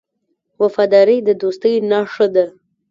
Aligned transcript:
وفاداري 0.61 1.17
د 1.27 1.29
دوستۍ 1.41 1.73
نښه 1.89 2.27
ده. 2.35 2.45